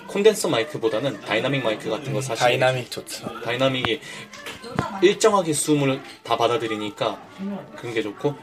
[0.07, 3.41] 콘덴서 마이크보다는 다이나믹 마이크 같은 거 사시는 다이나믹 좋죠.
[3.41, 3.99] dynamic이
[5.01, 7.21] 일정하게 수음을 다 받아들이니까
[7.75, 8.35] 그런 게 좋고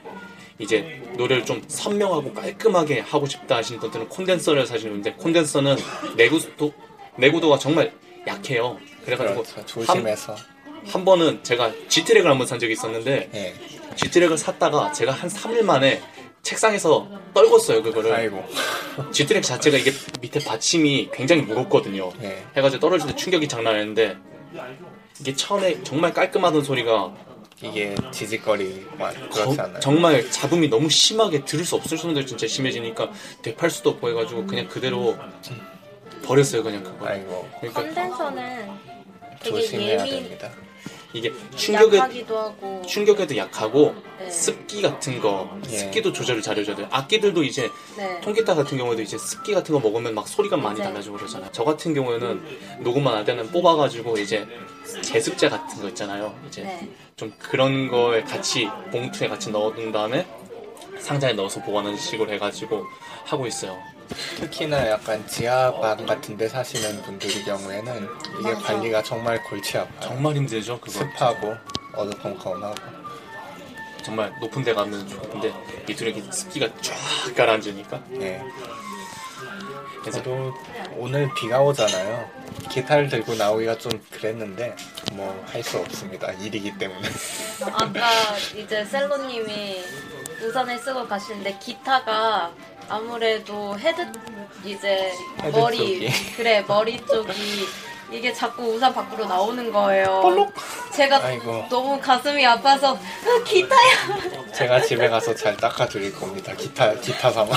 [0.59, 5.77] 이제 노래를 좀 선명하고 깔끔하게 하고 싶다 하시는 분들은 콘덴서를 사시는데 콘덴서는
[6.17, 6.73] 내구도
[7.17, 7.93] 내구도가 정말
[8.27, 8.79] 약해요.
[9.05, 9.67] 그래가지고 그렇죠.
[9.67, 10.35] 조심해서.
[10.35, 10.45] 한,
[10.87, 13.55] 한 번은 제가 G트랙을 한번 산 적이 있었는데 예.
[13.97, 16.03] G트랙을 샀다가 제가 한 3일 만에
[16.43, 18.45] 책상에서 떨궜어요 그거를 아이고.
[19.13, 22.45] G트랙 자체가 이게 밑에 받침이 굉장히 무겁거든요 예.
[22.57, 24.17] 해가지고 떨어질 때 충격이 장난 아닌데
[25.21, 27.15] 이게 처음에 정말 깔끔하던 소리가
[27.63, 29.81] 이게 지직거리와 거- 그렇지 않나요?
[29.81, 33.11] 정말 잡음이 너무 심하게 들을 수 없을 정도로 진짜 심해지니까
[33.43, 35.17] 되팔 수도 없고 해가지고 그냥 그대로
[36.25, 37.49] 버렸어요 그냥 그거 아이고.
[37.61, 38.71] 그러니까 컨덴서는
[39.41, 40.51] 되게 조심해야 예민, 됩니다.
[41.13, 44.31] 이게 충격에 약하기도 하고 충격에도 약하고 네.
[44.31, 45.77] 습기 같은 거 예.
[45.77, 48.21] 습기도 조절을 잘해줘야 돼요 악기들도 이제 네.
[48.21, 50.91] 통기타 같은 경우에도 이제 습기 같은 거 먹으면 막 소리가 많이 맞아요.
[50.93, 51.51] 달라지고 그러잖아요.
[51.53, 52.43] 저 같은 경우에는
[52.81, 54.47] 녹음만 할 때는 뽑아가지고 이제
[55.03, 56.35] 제습제 같은 거 있잖아요.
[56.49, 56.89] 이제 네.
[57.17, 60.27] 좀 그런 거에 같이 봉투에 같이 넣어둔 다음에
[61.03, 62.87] 상자에 넣어서 보관하는 식으로 해가지고
[63.25, 63.79] 하고 있어요.
[64.37, 68.09] 특히나 약간 지하방 같은 데 사시는 분들의 경우에는
[68.41, 68.65] 이게 맞아.
[68.67, 70.01] 관리가 정말 골치 아파요.
[70.01, 70.93] 정말 힘들죠, 그거.
[70.93, 71.55] 습하고
[71.95, 72.75] 어두컴컴하고
[74.03, 75.53] 정말 높은 데 가면 좋은데
[75.89, 76.95] 이두력이 습기가 쫙
[77.37, 78.01] 가라앉으니까.
[78.21, 78.43] 예.
[80.01, 80.21] 그래서
[80.97, 82.29] 오늘 비가 오잖아요.
[82.71, 84.75] 기타를 들고 나오기가 좀 그랬는데
[85.13, 86.33] 뭐 할 수 없습니다.
[86.33, 87.09] 일이기 때문에.
[87.73, 89.85] 아까 이제 셀로님이
[90.43, 92.51] 우산을 쓰고 가시는데 기타가
[92.89, 94.07] 아무래도 헤드
[94.65, 96.11] 이제 헤드 머리 쪽이.
[96.37, 97.67] 그래 머리 쪽이
[98.11, 100.51] 이게 자꾸 우산 밖으로 나오는 거예요.
[100.93, 101.65] 제가 아이고.
[101.71, 104.53] 너무 가슴이 아파서 으, 기타야.
[104.53, 106.53] 제가 집에 가서 잘 닦아드릴 겁니다.
[106.55, 107.49] 기타 기타 삼아.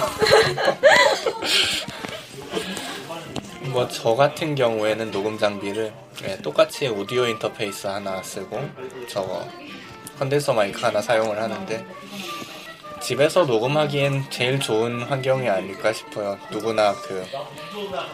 [3.73, 5.91] 뭐 저 같은 경우에는 녹음 장비를
[6.23, 8.57] 예, 똑같이 오디오 인터페이스 하나 쓰고
[9.09, 9.45] 저거
[10.17, 11.85] 컨덴서 마이크 하나 사용을 하는데
[13.05, 16.39] 집에서 녹음하기엔 제일 좋은 환경이 아닐까 싶어요.
[16.49, 17.23] 누구나 그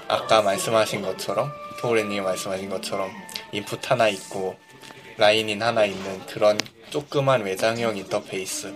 [0.07, 3.09] 아까 말씀하신 것처럼 토우레님이 말씀하신 것처럼
[3.53, 4.57] 인풋 하나 있고
[5.17, 6.57] 라인인 하나 있는 그런
[6.89, 8.73] 조그만 외장형 인터페이스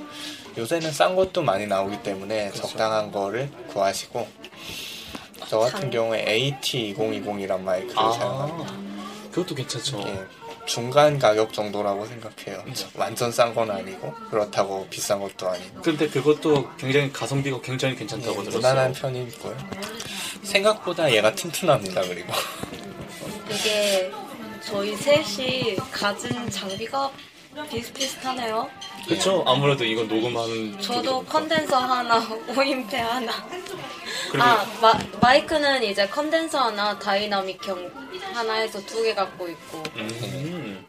[0.57, 4.25] 요새는 싼 것도 많이 나오기 때문에 적당한 거를 구하시고
[5.49, 6.23] 저 같은 장- 경우에
[6.61, 8.71] AT2020이란 마이크를 사용합니다.
[8.71, 9.99] 아, 그것도 괜찮죠.
[10.07, 10.23] 예,
[10.65, 12.63] 중간 가격 정도라고 생각해요.
[12.95, 18.43] 완전 싼 건 아니고 그렇다고 비싼 것도 아니고 근데 그것도 굉장히 가성비가 굉장히 괜찮다고 예,
[18.49, 18.57] 들었어요.
[18.59, 19.57] 무난한 편이고요.
[20.43, 22.01] 생각보다 얘가 튼튼합니다.
[22.01, 22.33] 그리고
[23.49, 24.11] 이게
[24.63, 27.11] 저희 셋이 가진 장비가
[27.63, 28.69] 비슷비슷하네요.
[29.07, 29.43] 그렇죠.
[29.47, 31.31] 아무래도 이건 녹음하는 저도 쪽이니까.
[31.31, 33.47] 컨덴서 하나, 오인페 하나.
[34.31, 37.91] 그리고 아 마, 마이크는 이제 컨덴서 하나, dynamic형
[38.33, 39.83] 하나 해서 두 개 갖고 있고.
[39.95, 40.85] 음,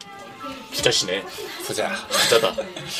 [0.71, 1.23] 부자시네.
[1.65, 2.53] 부자 부자다.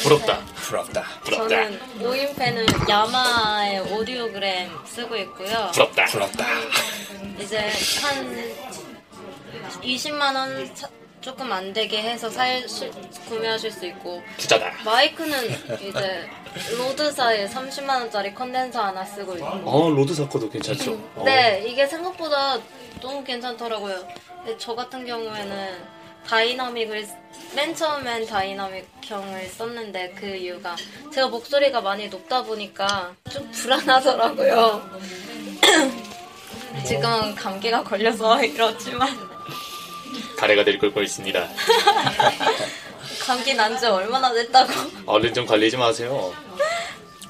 [0.04, 0.40] 부럽다.
[0.56, 1.04] 부럽다.
[1.24, 1.48] 부럽다.
[1.48, 5.72] 저는 오인패는 야마의 오디오그램 쓰고 있고요.
[5.74, 6.06] 부럽다.
[6.06, 6.46] 부럽다.
[7.40, 7.58] 이제
[8.02, 8.54] 한
[9.82, 10.90] 20만 원 사-
[11.22, 12.90] 조금 안 되게 해서 살 수-
[13.28, 14.72] 구매하실 수 있고 부자다.
[14.86, 15.38] 마이크는
[15.82, 16.30] 이제
[16.78, 19.46] 로드사의 30만 원짜리 컨덴서 하나 쓰고 있고.
[19.46, 20.94] 어, 로드 사커도 괜찮죠.
[21.16, 21.24] 어.
[21.26, 22.58] 네, 이게 생각보다
[23.02, 24.08] 너무 괜찮더라고요.
[24.38, 27.08] 근데 저 같은 경우에는 다이나믹을
[27.56, 30.76] 맨 처음엔 다이나믹형을 썼는데 그 이유가
[31.14, 34.90] 제가 목소리가 많이 높다 보니까 좀 불안하더라고요.
[36.86, 39.10] 지금 감기가 걸려서 이렇지만
[40.38, 41.48] 가래가 될걸 있습니다.
[43.26, 44.72] 감기 난 지 얼마나 됐다고.
[45.06, 46.34] 얼른 좀 관리지 마세요.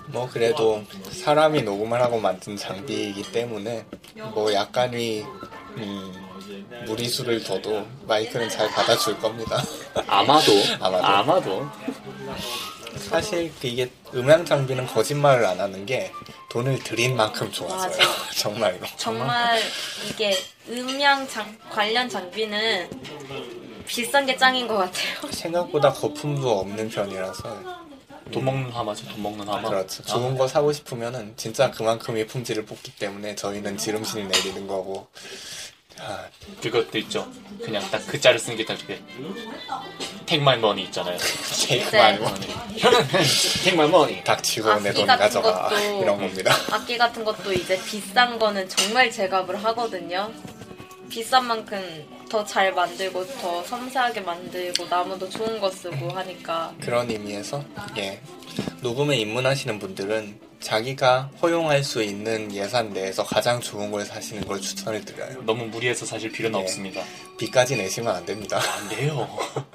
[0.07, 5.25] 뭐 그래도 사람이 녹음을 하고 만든 장비이기 때문에 뭐 약간의
[5.77, 6.13] 음,
[6.85, 9.61] 무리수를 둬도 마이크는 잘 받아줄 겁니다.
[10.07, 11.05] 아마도, 아마도.
[11.05, 11.67] 아마도.
[12.97, 16.11] 사실 이게 음향 장비는 거짓말을 안 하는 게
[16.57, 17.51] 돈을 들인 만큼.
[17.69, 17.99] 맞아.
[18.35, 18.79] 정말로.
[18.97, 19.61] 정말
[20.09, 20.35] 이게
[20.67, 22.89] 음향 장, 관련 장비는
[23.85, 25.29] 비싼 게 짱인 것 같아요.
[25.31, 27.77] 생각보다 거품도 없는 편이라서
[28.31, 29.07] 돈 먹는 하마죠.
[29.07, 29.69] 돈 먹는 하마.
[29.69, 30.01] 그렇죠.
[30.03, 35.07] 아, 좋은 거 사고 싶으면은 진짜 그만큼의 품질을 뽑기 때문에 저희는 지름신을 내리는 거고.
[35.99, 36.25] 아,
[36.61, 37.27] 그것도 있죠.
[37.63, 39.01] 그냥 딱그 짤을 쓴게딱 이게
[40.25, 41.17] Take my money 있잖아요.
[41.67, 41.97] take 네.
[41.97, 42.47] my money.
[43.63, 44.23] Take my money.
[44.23, 45.69] 닥치고 내 돈 같은 가져가.
[45.69, 46.53] 것도- 이런 겁니다.
[46.71, 50.31] 악기 같은 것도 이제 비싼 거는 정말 제값을 하거든요.
[51.09, 57.63] 비싼 만큼 더 잘 만들고 더 섬세하게 만들고 나무도 좋은 거 쓰고 하니까 그런 의미에서
[57.97, 58.21] 예
[58.81, 65.05] 녹음에 입문하시는 분들은 자기가 허용할 수 있는 예산 내에서 가장 좋은 걸 사시는 걸 추천을
[65.05, 65.41] 드려요.
[65.43, 66.63] 너무 무리해서 사실 필요는 네.
[66.63, 67.03] 없습니다.
[67.37, 68.59] 비까지 내시면 안 됩니다.
[68.59, 69.27] 안 돼요.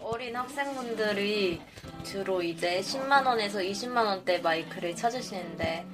[0.00, 1.60] 어린 학생분들이
[2.04, 5.84] 주로 이제 10만 원에서 20만 원대 마이크를 찾으시는데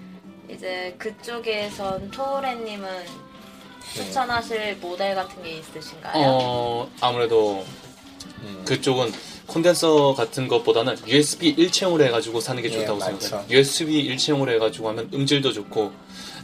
[0.55, 2.89] 이제 그쪽에선 토우레님은
[3.95, 6.13] 추천하실 모델 같은 게 있으신가요?
[6.17, 7.65] 어 아무래도
[8.43, 9.13] 음, 그쪽은
[9.47, 13.21] 콘덴서 같은 것보다는 USB 일체형으로 해가지고 사는 게 예, 좋다고 많죠.
[13.21, 13.47] 생각해요.
[13.51, 15.93] USB 일체형으로 해가지고 하면 음질도 좋고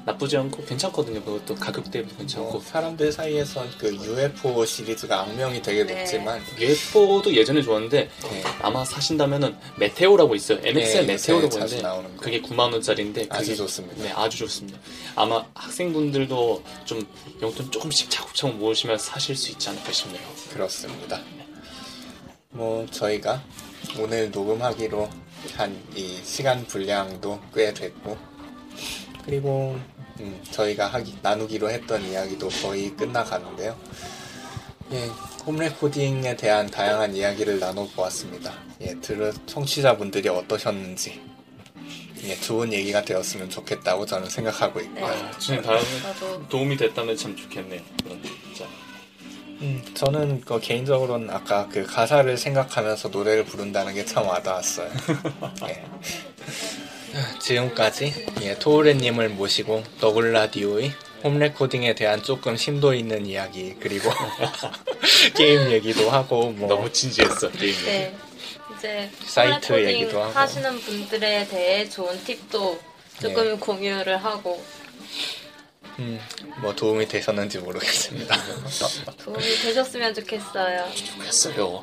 [0.07, 1.21] 나쁘지 않고 괜찮거든요.
[1.23, 2.53] 그것도 가격 대비 괜찮고.
[2.53, 5.99] 뭐 사람들 사이에선 그 UFO 시리즈가 악명이 되게 네.
[5.99, 10.59] 높지만 UFO도 예전에 좋았는데 예, 아마 사신다면은 메테오라고 있어요.
[10.63, 12.23] MX의 네, 있는데 나오는 거.
[12.23, 14.03] 그게 9만 원짜리인데 아주 그게 좋습니다.
[14.05, 14.79] 네, 아주 좋습니다.
[15.17, 17.05] 아마 학생분들도 좀
[17.43, 20.23] 용돈 조금씩 차곡차곡 모으시면 사실 수 있지 않을까 싶네요.
[20.53, 21.21] 그렇습니다.
[22.51, 23.43] 뭐 저희가
[23.99, 25.11] 오늘 녹음하기로
[25.57, 28.17] 한 이 시간 분량도 꽤 됐고
[29.25, 29.77] 그리고
[30.21, 33.77] 음, 저희가 하기, 나누기로 했던 이야기도 거의 끝나가는데요.
[34.93, 35.07] 예,
[35.45, 38.53] 홈레코딩에 대한 다양한 이야기를 나눠보았습니다.
[38.83, 41.21] 예, 들은 청취자분들이 어떠셨는지
[42.25, 45.09] 예, 좋은 얘기가 되었으면 좋겠다고 저는 생각하고 있고요.
[45.09, 45.31] 네.
[45.39, 47.81] 저는 다음에 저도 도움이 됐다면 참 좋겠네요.
[48.03, 48.65] 그런 진짜.
[49.61, 54.91] 음, 저는 그 개인적으로는 아까 그 가사를 생각하면서 노래를 부른다는 게 참 와닿았어요.
[55.69, 55.85] 예.
[57.41, 60.93] 지금까지 예, 토우렌님을 모시고 너굴라디오의
[61.25, 64.11] 홈 레코딩에 대한 조금 심도 있는 이야기 그리고
[65.35, 67.75] 게임 얘기도 하고 뭐 너무 진지했어 게임.
[67.85, 68.17] 네
[68.77, 70.33] 이제 사이트 얘기도 하고.
[70.33, 72.79] 하시는 분들에 대해 좋은 팁도
[73.21, 74.63] 조금 공유를 하고
[75.99, 76.21] 음,
[76.61, 78.37] 뭐 도움이 되셨는지 모르겠습니다.
[79.25, 80.87] 도움이 되셨으면 좋겠어요.
[81.25, 81.83] 했어요.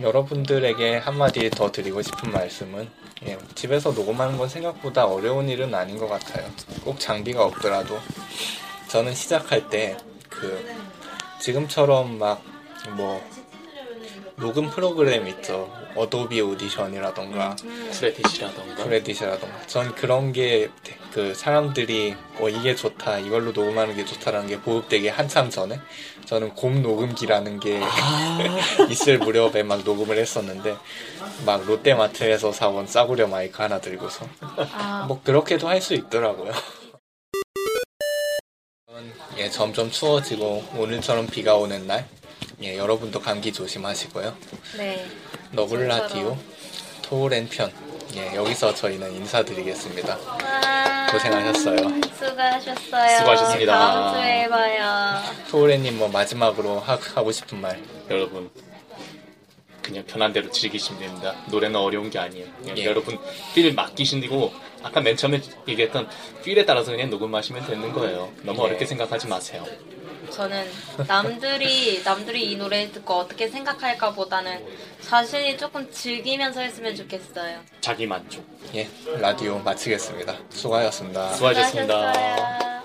[0.00, 2.88] 여러분들에게 한마디 더 드리고 싶은 말씀은
[3.26, 6.50] 예, 집에서 녹음하는 건 생각보다 어려운 일은 아닌 것 같아요.
[6.84, 7.98] 꼭 장비가 없더라도
[8.88, 9.96] 저는 시작할 때
[10.28, 10.64] 그
[11.40, 12.42] 지금처럼 막
[12.94, 13.20] 뭐
[14.36, 15.68] 녹음 프로그램 있죠.
[15.96, 17.56] 어도비 오디션이라던가
[17.98, 18.84] 크레딧이라던가.
[18.84, 20.68] 크레딧이라던가 전 그런 게
[21.16, 25.80] 그 사람들이 어 이게 좋다 이걸로 녹음하는 게 좋다라는 게 보급되기 한참 전에
[26.26, 27.80] 저는 곰 녹음기라는 게
[28.90, 30.76] 있을 무렵에 막 녹음을 했었는데
[31.46, 34.28] 막 롯데마트에서 사온 싸구려 마이크 하나 들고서
[34.74, 36.52] 아, 뭐 그렇게도 할 수 있더라고요.
[39.38, 42.06] 예, 점점 추워지고 오늘처럼 비가 오는 날
[42.62, 44.36] 예, 여러분도 감기 조심하시고요.
[44.76, 45.06] 네.
[45.52, 45.88] 너블.
[45.88, 46.36] 라디오
[47.00, 47.72] 토렌 편
[48.16, 50.18] 예, 여기서 저희는 인사드리겠습니다.
[51.06, 51.76] 와, 고생하셨어요.
[52.18, 53.18] 수고하셨어요.
[53.18, 53.78] 수고하셨습니다.
[53.78, 55.22] 다음 주에 봐요.
[55.50, 57.80] 토렌님 뭐 마지막으로 하, 하고 싶은 말
[58.10, 58.50] 여러분
[59.82, 61.34] 그냥 편한 대로 즐기시면 됩니다.
[61.48, 62.46] 노래는 어려운 게 아니에요.
[62.60, 62.84] 그냥 예.
[62.84, 63.18] 여러분
[63.54, 64.52] 필 맡기시고
[64.82, 66.08] 아까 맨 처음에 얘기했던
[66.42, 68.32] 필에 따라서 그냥 녹음하시면 되는 거예요.
[68.42, 68.64] 너무 예.
[68.66, 69.64] 어렵게 생각하지 마세요.
[70.30, 70.66] 저는
[71.06, 74.64] 남들이 남들이 이 노래 듣고 어떻게 생각할까 보다는
[75.00, 77.60] 자신이 조금 즐기면서 했으면 좋겠어요.
[77.80, 78.44] 자기 만족.
[78.74, 80.36] 예, 라디오 마치겠습니다.
[80.50, 81.32] 수고하셨습니다.
[81.34, 82.12] 수고하셨습니다.
[82.12, 82.75] 수고하셨어요.